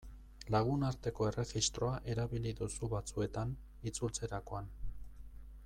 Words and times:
Lagunarteko 0.53 1.27
erregistroa 1.31 1.99
erabili 2.13 2.55
duzu 2.61 2.89
batzuetan, 2.95 3.53
itzultzerakoan. 3.91 4.73